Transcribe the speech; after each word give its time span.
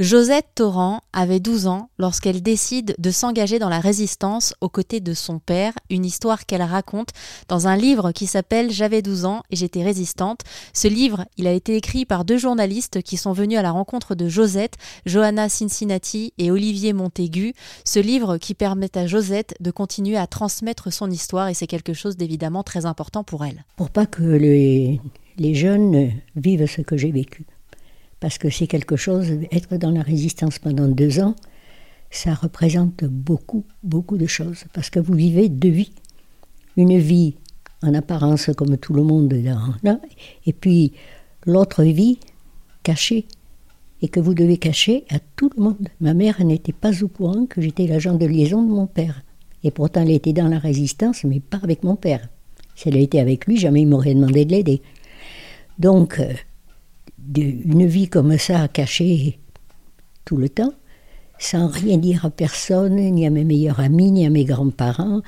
Josette 0.00 0.46
Torrent 0.54 1.02
avait 1.12 1.40
12 1.40 1.66
ans 1.66 1.90
lorsqu'elle 1.98 2.42
décide 2.42 2.94
de 2.98 3.10
s'engager 3.10 3.58
dans 3.58 3.68
la 3.68 3.80
résistance 3.80 4.54
aux 4.62 4.70
côtés 4.70 5.00
de 5.00 5.12
son 5.12 5.40
père, 5.40 5.74
une 5.90 6.06
histoire 6.06 6.46
qu'elle 6.46 6.62
raconte 6.62 7.10
dans 7.48 7.68
un 7.68 7.76
livre 7.76 8.10
qui 8.10 8.26
s'appelle 8.26 8.70
J'avais 8.70 9.02
12 9.02 9.26
ans 9.26 9.42
et 9.50 9.56
j'étais 9.56 9.82
résistante. 9.82 10.40
Ce 10.72 10.88
livre, 10.88 11.26
il 11.36 11.46
a 11.46 11.52
été 11.52 11.76
écrit 11.76 12.06
par 12.06 12.24
deux 12.24 12.38
journalistes 12.38 13.02
qui 13.02 13.18
sont 13.18 13.34
venus 13.34 13.58
à 13.58 13.62
la 13.62 13.72
rencontre 13.72 14.14
de 14.14 14.26
Josette, 14.26 14.78
Johanna 15.04 15.50
Cincinnati 15.50 16.32
et 16.38 16.50
Olivier 16.50 16.94
Montaigu. 16.94 17.52
Ce 17.84 17.98
livre 17.98 18.38
qui 18.38 18.54
permet 18.54 18.96
à 18.96 19.06
Josette 19.06 19.54
de 19.60 19.70
continuer 19.70 20.16
à 20.16 20.26
transmettre 20.26 20.90
son 20.90 21.10
histoire 21.10 21.48
et 21.48 21.54
c'est 21.54 21.66
quelque 21.66 21.92
chose 21.92 22.16
d'évidemment 22.16 22.62
très 22.62 22.86
important 22.86 23.22
pour 23.22 23.44
elle. 23.44 23.66
Pour 23.76 23.90
pas 23.90 24.06
que 24.06 24.22
les, 24.22 24.98
les 25.36 25.54
jeunes 25.54 26.10
vivent 26.36 26.64
ce 26.64 26.80
que 26.80 26.96
j'ai 26.96 27.12
vécu 27.12 27.44
parce 28.20 28.38
que 28.38 28.50
c'est 28.50 28.66
quelque 28.66 28.96
chose, 28.96 29.26
être 29.50 29.76
dans 29.76 29.90
la 29.90 30.02
résistance 30.02 30.58
pendant 30.58 30.86
deux 30.86 31.20
ans, 31.20 31.34
ça 32.10 32.34
représente 32.34 33.04
beaucoup, 33.04 33.64
beaucoup 33.82 34.18
de 34.18 34.26
choses, 34.26 34.64
parce 34.72 34.90
que 34.90 35.00
vous 35.00 35.14
vivez 35.14 35.48
deux 35.48 35.70
vies. 35.70 35.92
Une 36.76 36.98
vie 36.98 37.34
en 37.82 37.94
apparence 37.94 38.50
comme 38.56 38.76
tout 38.76 38.92
le 38.92 39.02
monde, 39.02 39.32
là, 39.82 40.00
et 40.46 40.52
puis 40.52 40.92
l'autre 41.46 41.82
vie 41.82 42.18
cachée, 42.82 43.26
et 44.02 44.08
que 44.08 44.20
vous 44.20 44.34
devez 44.34 44.56
cacher 44.56 45.04
à 45.10 45.18
tout 45.36 45.50
le 45.56 45.62
monde. 45.62 45.88
Ma 46.00 46.14
mère 46.14 46.42
n'était 46.44 46.72
pas 46.72 47.02
au 47.02 47.08
courant 47.08 47.46
que 47.46 47.60
j'étais 47.60 47.86
l'agent 47.86 48.14
de 48.14 48.26
liaison 48.26 48.62
de 48.62 48.70
mon 48.70 48.86
père, 48.86 49.22
et 49.64 49.70
pourtant 49.70 50.02
elle 50.02 50.10
était 50.10 50.32
dans 50.32 50.48
la 50.48 50.58
résistance, 50.58 51.24
mais 51.24 51.40
pas 51.40 51.60
avec 51.62 51.84
mon 51.84 51.96
père. 51.96 52.28
Si 52.74 52.88
elle 52.88 52.96
était 52.96 53.20
avec 53.20 53.46
lui, 53.46 53.56
jamais 53.56 53.82
il 53.82 53.88
m'aurait 53.88 54.14
demandé 54.14 54.44
de 54.44 54.52
l'aider. 54.52 54.82
Donc, 55.78 56.20
euh, 57.38 57.52
une 57.64 57.86
vie 57.86 58.08
comme 58.08 58.36
ça, 58.38 58.68
cachée 58.68 59.38
tout 60.24 60.36
le 60.36 60.48
temps, 60.48 60.72
sans 61.38 61.68
rien 61.68 61.96
dire 61.98 62.24
à 62.24 62.30
personne, 62.30 62.96
ni 62.96 63.26
à 63.26 63.30
mes 63.30 63.44
meilleurs 63.44 63.80
amis, 63.80 64.10
ni 64.12 64.26
à 64.26 64.30
mes 64.30 64.44
grands-parents, 64.44 65.22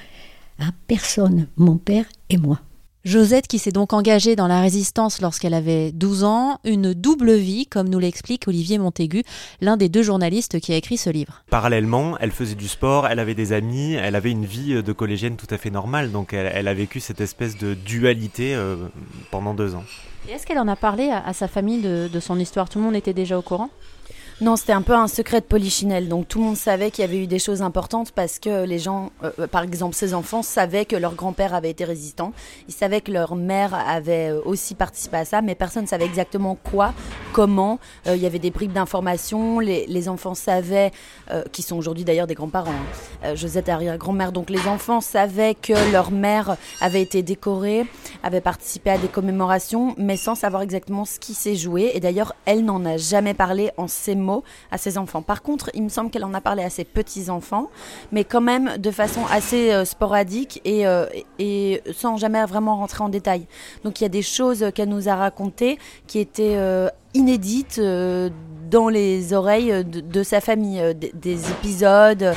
à 0.58 0.70
personne, 0.86 1.48
mon 1.56 1.76
père 1.76 2.06
et 2.28 2.36
moi. 2.36 2.60
Josette 3.04 3.48
qui 3.48 3.58
s'est 3.58 3.72
donc 3.72 3.92
engagée 3.92 4.36
dans 4.36 4.46
la 4.46 4.60
résistance 4.60 5.20
lorsqu'elle 5.20 5.54
avait 5.54 5.90
12 5.90 6.22
ans, 6.22 6.60
une 6.64 6.94
double 6.94 7.32
vie, 7.32 7.66
comme 7.66 7.88
nous 7.88 7.98
l'explique 7.98 8.46
Olivier 8.46 8.78
Montaigu, 8.78 9.24
l'un 9.60 9.76
des 9.76 9.88
deux 9.88 10.04
journalistes 10.04 10.60
qui 10.60 10.72
a 10.72 10.76
écrit 10.76 10.96
ce 10.96 11.10
livre. 11.10 11.42
Parallèlement, 11.50 12.16
elle 12.20 12.30
faisait 12.30 12.54
du 12.54 12.68
sport, 12.68 13.08
elle 13.08 13.18
avait 13.18 13.34
des 13.34 13.52
amis, 13.52 13.94
elle 13.94 14.14
avait 14.14 14.30
une 14.30 14.44
vie 14.44 14.80
de 14.82 14.92
collégienne 14.92 15.36
tout 15.36 15.52
à 15.52 15.58
fait 15.58 15.70
normale, 15.70 16.12
donc 16.12 16.32
elle, 16.32 16.68
a 16.68 16.74
vécu 16.74 17.00
cette 17.00 17.20
espèce 17.20 17.58
de 17.58 17.74
dualité 17.74 18.54
euh, 18.54 18.76
pendant 19.32 19.52
deux 19.52 19.74
ans. 19.74 19.84
Et 20.28 20.32
est-ce 20.32 20.46
qu'elle 20.46 20.60
en 20.60 20.68
a 20.68 20.76
parlé 20.76 21.10
à, 21.10 21.32
sa 21.32 21.48
famille 21.48 21.82
de 21.82 22.20
son 22.20 22.38
histoire? 22.38 22.68
Tout 22.68 22.78
le 22.78 22.84
monde 22.84 22.94
était 22.94 23.12
déjà 23.12 23.36
au 23.36 23.42
courant? 23.42 23.70
Non, 24.42 24.56
c'était 24.56 24.72
un 24.72 24.82
peu 24.82 24.94
un 24.94 25.06
secret 25.06 25.40
de 25.40 25.46
polichinelle. 25.46 26.08
Donc 26.08 26.26
tout 26.26 26.40
le 26.40 26.46
monde 26.46 26.56
savait 26.56 26.90
qu'il 26.90 27.02
y 27.02 27.04
avait 27.04 27.18
eu 27.18 27.28
des 27.28 27.38
choses 27.38 27.62
importantes 27.62 28.10
parce 28.10 28.40
que 28.40 28.64
les 28.64 28.80
gens, 28.80 29.12
euh, 29.22 29.30
euh, 29.38 29.46
par 29.46 29.62
exemple 29.62 29.94
ses 29.94 30.14
enfants, 30.14 30.42
savaient 30.42 30.84
que 30.84 30.96
leur 30.96 31.14
grand-père 31.14 31.54
avait 31.54 31.70
été 31.70 31.84
résistant. 31.84 32.32
Ils 32.66 32.74
savaient 32.74 33.00
que 33.00 33.12
leur 33.12 33.36
mère 33.36 33.72
avait 33.72 34.32
euh, 34.32 34.40
aussi 34.44 34.74
participé 34.74 35.18
à 35.18 35.24
ça, 35.24 35.42
mais 35.42 35.54
personne 35.54 35.84
ne 35.84 35.88
savait 35.88 36.06
exactement 36.06 36.56
quoi, 36.56 36.92
comment. 37.32 37.78
Il 38.06 38.16
y 38.16 38.26
avait 38.26 38.40
des 38.40 38.50
bribes 38.50 38.72
d'informations. 38.72 39.60
Les, 39.60 40.08
enfants 40.08 40.34
savaient, 40.34 40.90
qui 41.52 41.62
sont 41.62 41.76
aujourd'hui 41.76 42.02
d'ailleurs 42.02 42.26
des 42.26 42.34
grands-parents, 42.34 42.72
hein. 43.22 43.34
Josette 43.36 43.68
arrière-grand-mère. 43.68 44.32
Donc 44.32 44.50
les 44.50 44.66
enfants 44.66 45.00
savaient 45.00 45.54
que 45.54 45.92
leur 45.92 46.10
mère 46.10 46.56
avait 46.80 47.00
été 47.02 47.22
décorée, 47.22 47.86
avait 48.24 48.40
participé 48.40 48.90
à 48.90 48.98
des 48.98 49.06
commémorations, 49.06 49.94
mais 49.98 50.16
sans 50.16 50.34
savoir 50.34 50.62
exactement 50.62 51.04
ce 51.04 51.20
qui 51.20 51.34
s'est 51.34 51.54
joué. 51.54 51.92
Et 51.94 52.00
d'ailleurs, 52.00 52.34
elle 52.44 52.64
n'en 52.64 52.84
a 52.84 52.96
jamais 52.96 53.34
parlé 53.34 53.70
en 53.76 53.86
ces 53.86 54.16
mots 54.16 54.31
à 54.70 54.78
ses 54.78 54.98
enfants. 54.98 55.22
Par 55.22 55.42
contre, 55.42 55.70
il 55.74 55.82
me 55.82 55.88
semble 55.88 56.10
qu'elle 56.10 56.24
en 56.24 56.34
a 56.34 56.40
parlé 56.40 56.62
à 56.62 56.70
ses 56.70 56.84
petits-enfants, 56.84 57.68
mais 58.12 58.24
quand 58.24 58.40
même 58.40 58.78
de 58.78 58.90
façon 58.90 59.22
assez 59.30 59.72
euh, 59.72 59.84
sporadique 59.84 60.60
et, 60.64 60.86
euh, 60.86 61.06
et 61.38 61.82
sans 61.92 62.16
jamais 62.16 62.44
vraiment 62.46 62.76
rentrer 62.76 63.02
en 63.04 63.08
détail. 63.08 63.46
Donc 63.84 64.00
il 64.00 64.04
y 64.04 64.06
a 64.06 64.10
des 64.10 64.22
choses 64.22 64.66
qu'elle 64.74 64.88
nous 64.88 65.08
a 65.08 65.16
racontées 65.16 65.78
qui 66.06 66.18
étaient 66.18 66.56
euh, 66.56 66.88
inédites 67.14 67.80
dans 68.70 68.88
les 68.88 69.34
oreilles 69.34 69.84
de, 69.84 70.22
sa 70.22 70.40
famille, 70.40 70.82
des 70.94 71.50
épisodes 71.50 72.34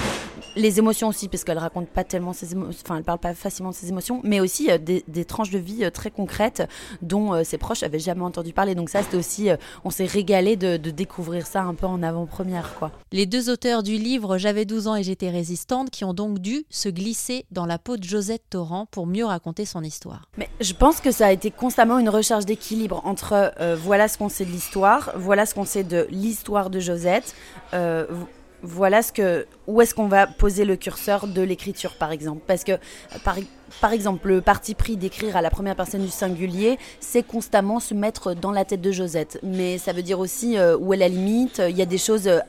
les 0.56 0.80
émotions 0.80 1.08
aussi, 1.08 1.28
parce 1.28 1.44
qu'elle 1.44 1.58
raconte 1.58 1.90
pas 1.90 2.04
tellement 2.04 2.34
ses 2.34 2.54
émotions, 2.54 2.80
enfin 2.84 2.98
elle 2.98 3.04
parle 3.04 3.20
pas 3.20 3.34
facilement 3.34 3.72
de 3.72 3.76
ses 3.76 3.90
émotions, 3.90 4.22
mais 4.24 4.40
aussi 4.40 4.72
euh, 4.72 4.78
des, 4.78 5.26
tranches 5.26 5.50
de 5.50 5.60
vie 5.60 5.84
euh, 5.84 5.90
très 5.90 6.12
concrètes 6.12 6.68
dont 7.02 7.34
euh, 7.34 7.44
ses 7.44 7.58
proches 7.58 7.84
avaient 7.84 8.00
jamais 8.00 8.24
entendu 8.24 8.54
parler. 8.54 8.76
Donc 8.76 8.90
ça, 8.90 9.04
c'était 9.04 9.18
aussi, 9.18 9.50
on 9.84 9.90
s'est 9.90 10.06
régalé 10.06 10.56
de, 10.56 10.78
découvrir 10.78 11.46
ça 11.46 11.62
un 11.62 11.74
peu 11.74 11.88
en 11.88 12.02
avant-première, 12.04 12.76
quoi. 12.76 12.92
Les 13.12 13.26
deux 13.26 13.50
auteurs 13.50 13.84
du 13.84 13.98
livre 13.98 14.38
J'avais 14.38 14.66
12 14.66 14.88
ans 14.88 14.96
et 14.96 15.04
j'étais 15.04 15.30
résistante, 15.30 15.90
qui 15.90 16.06
ont 16.06 16.14
donc 16.14 16.40
dû 16.40 16.66
se 16.70 16.90
glisser 16.90 17.46
dans 17.52 17.66
la 17.66 17.78
peau 17.78 17.98
de 17.98 18.04
Josette 18.04 18.44
Torrent 18.50 18.86
pour 18.86 19.08
mieux 19.08 19.26
raconter 19.26 19.66
son 19.66 19.84
histoire. 19.84 20.30
Mais 20.38 20.48
je 20.62 20.74
pense 20.74 21.02
que 21.02 21.12
ça 21.12 21.28
a 21.28 21.32
été 21.32 21.52
constamment 21.52 22.00
une 22.00 22.10
recherche 22.10 22.46
d'équilibre 22.46 23.02
entre 23.04 23.54
voilà 23.82 24.08
ce 24.08 24.18
qu'on 24.18 24.30
sait 24.30 24.46
de 24.46 24.52
l'histoire, 24.52 25.12
voilà 25.16 25.46
ce 25.46 25.54
qu'on 25.54 25.66
sait 25.66 25.84
de 25.84 26.08
l'histoire 26.12 26.70
de 26.70 26.80
Josette 26.80 27.36
voilà 28.66 29.02
ce 29.02 29.12
que 29.12 29.46
où 29.68 29.82
est-ce 29.82 29.94
qu'on 29.94 30.08
va 30.08 30.28
poser 30.28 30.66
le 30.66 30.76
curseur 30.76 31.28
de 31.28 31.42
l'écriture 31.42 31.94
par 31.94 32.12
exemple? 32.12 32.42
Parce 32.48 32.64
que 32.64 32.74
par, 33.24 33.38
par 33.82 33.92
exemple, 33.92 34.30
le 34.30 34.42
parti 34.42 34.74
pris 34.74 34.98
d'écrire 34.98 35.36
à 35.36 35.42
la 35.42 35.50
première 35.50 35.76
personne 35.76 36.04
du 36.04 36.10
singulier, 36.10 36.80
c'est 37.00 37.24
constamment 37.24 37.80
se 37.80 37.94
mettre 37.94 38.34
dans 38.34 38.52
la 38.52 38.66
tête 38.66 38.82
de 38.82 38.92
Josette. 38.92 39.40
Mais 39.44 39.78
ça 39.78 39.94
veut 39.94 40.02
dire 40.02 40.20
aussi 40.20 40.58
euh, 40.58 40.78
où 40.78 40.94
est 40.94 40.98
la 40.98 41.08
limite? 41.08 41.62
Il 41.70 41.76
y 41.76 41.82
a 41.82 41.86
des 41.86 41.98
choses, 41.98 42.28
euh, 42.28 42.40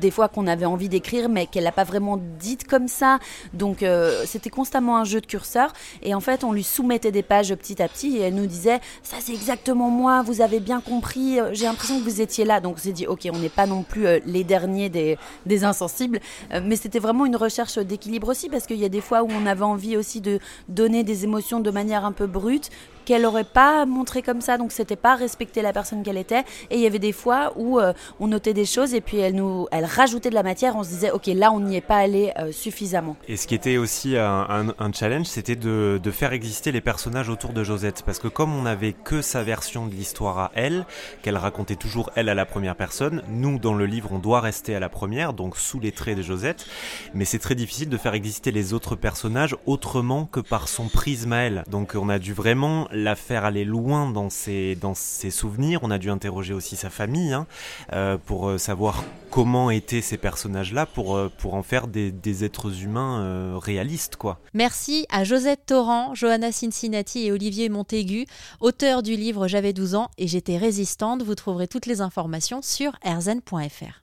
des 0.00 0.10
fois, 0.10 0.28
qu'on 0.28 0.46
avait 0.46 0.66
envie 0.66 0.88
d'écrire, 0.88 1.28
mais 1.28 1.46
qu'elle 1.46 1.64
n'a 1.64 1.72
pas 1.72 1.84
vraiment 1.84 2.18
dites 2.38 2.66
comme 2.66 2.88
ça. 2.88 3.18
Donc, 3.52 3.82
euh, 3.82 4.24
c'était 4.26 4.50
constamment 4.50 4.98
un 4.98 5.04
jeu 5.04 5.20
de 5.20 5.26
curseur. 5.26 5.72
Et 6.02 6.14
en 6.14 6.20
fait, 6.20 6.44
on 6.44 6.52
lui 6.52 6.64
soumettait 6.64 7.12
des 7.12 7.22
pages 7.22 7.54
petit 7.54 7.82
à 7.82 7.88
petit 7.88 8.18
et 8.18 8.22
elle 8.22 8.34
nous 8.34 8.46
disait 8.46 8.80
Ça, 9.02 9.16
c'est 9.20 9.32
exactement 9.32 9.90
moi, 9.90 10.22
vous 10.22 10.40
avez 10.40 10.60
bien 10.60 10.80
compris, 10.80 11.38
j'ai 11.52 11.66
l'impression 11.66 11.98
que 11.98 12.04
vous 12.04 12.20
étiez 12.20 12.44
là. 12.44 12.60
Donc, 12.60 12.76
on 12.76 12.80
s'est 12.80 12.92
dit 12.92 13.06
Ok, 13.06 13.28
on 13.32 13.38
n'est 13.38 13.48
pas 13.48 13.66
non 13.66 13.82
plus 13.82 14.06
les 14.26 14.44
derniers 14.44 14.88
des 14.88 15.64
insensibles. 15.64 16.20
mais 16.62 16.76
c'était 16.76 16.98
vraiment 16.98 17.26
une 17.26 17.36
recherche 17.36 17.78
d'équilibre 17.78 18.28
aussi, 18.28 18.48
parce 18.48 18.66
qu'il 18.66 18.78
y 18.78 18.84
a 18.84 18.88
des 18.88 19.00
fois 19.00 19.22
où 19.22 19.28
on 19.30 19.46
avait 19.46 19.62
envie 19.62 19.96
aussi 19.96 20.20
de 20.20 20.40
donner 20.74 21.04
des 21.04 21.24
émotions 21.24 21.60
de 21.60 21.70
manière 21.70 22.04
un 22.04 22.12
peu 22.12 22.26
brute 22.26 22.70
qu'elle 23.04 23.22
n'aurait 23.22 23.44
pas 23.44 23.86
montré 23.86 24.22
comme 24.22 24.40
ça, 24.40 24.58
donc 24.58 24.72
c'était 24.72 24.96
pas 24.96 25.14
respecter 25.14 25.62
la 25.62 25.72
personne 25.72 26.02
qu'elle 26.02 26.16
était. 26.16 26.44
Et 26.70 26.76
il 26.76 26.80
y 26.80 26.86
avait 26.86 26.98
des 26.98 27.12
fois 27.12 27.52
où 27.56 27.78
euh, 27.78 27.92
on 28.20 28.28
notait 28.28 28.54
des 28.54 28.64
choses 28.64 28.94
et 28.94 29.00
puis 29.00 29.18
elle 29.18 29.34
nous, 29.34 29.66
elle 29.70 29.84
rajoutait 29.84 30.30
de 30.30 30.34
la 30.34 30.42
matière. 30.42 30.76
On 30.76 30.84
se 30.84 30.88
disait, 30.88 31.10
ok, 31.10 31.26
là 31.26 31.52
on 31.52 31.60
n'y 31.60 31.76
est 31.76 31.80
pas 31.80 31.98
allé 31.98 32.32
euh, 32.38 32.52
suffisamment. 32.52 33.16
Et 33.28 33.36
ce 33.36 33.46
qui 33.46 33.54
était 33.54 33.76
aussi 33.76 34.16
un, 34.16 34.74
challenge, 34.92 35.26
c'était 35.26 35.56
de, 35.56 36.00
faire 36.10 36.32
exister 36.32 36.70
les 36.70 36.80
personnages 36.80 37.28
autour 37.28 37.52
de 37.52 37.64
Josette, 37.64 38.02
parce 38.06 38.18
que 38.18 38.28
comme 38.28 38.54
on 38.54 38.62
n'avait 38.62 38.92
que 38.92 39.20
sa 39.20 39.42
version 39.42 39.86
de 39.86 39.94
l'histoire 39.94 40.38
à 40.38 40.52
elle, 40.54 40.86
qu'elle 41.22 41.36
racontait 41.36 41.74
toujours 41.74 42.10
elle 42.14 42.28
à 42.28 42.34
la 42.34 42.46
première 42.46 42.76
personne, 42.76 43.22
nous 43.28 43.58
dans 43.58 43.74
le 43.74 43.84
livre 43.84 44.10
on 44.12 44.18
doit 44.18 44.40
rester 44.40 44.76
à 44.76 44.80
la 44.80 44.88
première, 44.88 45.32
donc 45.32 45.56
sous 45.56 45.80
les 45.80 45.90
traits 45.90 46.16
de 46.16 46.22
Josette. 46.22 46.66
Mais 47.14 47.24
c'est 47.24 47.40
très 47.40 47.56
difficile 47.56 47.88
de 47.88 47.96
faire 47.96 48.14
exister 48.14 48.52
les 48.52 48.72
autres 48.72 48.94
personnages 48.94 49.56
autrement 49.66 50.26
que 50.26 50.40
par 50.40 50.53
son 50.68 50.88
prisme 50.88 51.32
à 51.32 51.38
elle. 51.38 51.64
Donc 51.70 51.94
on 51.94 52.08
a 52.08 52.18
dû 52.18 52.32
vraiment 52.32 52.88
la 52.92 53.16
faire 53.16 53.44
aller 53.44 53.64
loin 53.64 54.10
dans 54.10 54.30
ses, 54.30 54.76
dans 54.76 54.94
ses 54.94 55.30
souvenirs. 55.30 55.80
On 55.82 55.90
a 55.90 55.98
dû 55.98 56.10
interroger 56.10 56.54
aussi 56.54 56.76
sa 56.76 56.90
famille 56.90 57.32
hein, 57.32 57.46
euh, 57.92 58.16
pour 58.24 58.48
euh, 58.48 58.58
savoir 58.58 59.04
comment 59.30 59.70
étaient 59.70 60.00
ces 60.00 60.16
personnages-là 60.16 60.86
pour, 60.86 61.16
euh, 61.16 61.30
pour 61.38 61.54
en 61.54 61.62
faire 61.62 61.88
des, 61.88 62.12
des 62.12 62.44
êtres 62.44 62.82
humains 62.82 63.58
réalistes. 63.58 64.16
quoi. 64.16 64.38
Merci 64.54 65.06
à 65.10 65.24
Josette 65.24 65.66
Torrent, 65.66 66.14
Johanna 66.14 66.52
Cincinnati 66.52 67.26
et 67.26 67.32
Olivier 67.32 67.68
Montaigu, 67.68 68.26
auteurs 68.60 69.02
du 69.02 69.16
livre 69.16 69.48
J'avais 69.48 69.72
12 69.72 69.94
ans 69.94 70.10
et 70.18 70.28
j'étais 70.28 70.56
résistante. 70.56 71.22
Vous 71.22 71.34
trouverez 71.34 71.68
toutes 71.68 71.86
les 71.86 72.00
informations 72.00 72.62
sur 72.62 72.96
erzen.fr. 73.04 74.00